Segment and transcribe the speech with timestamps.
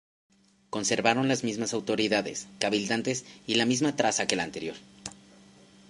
[0.71, 4.75] Conservaron las mismas autoridades, cabildantes y la misma traza que la anterior.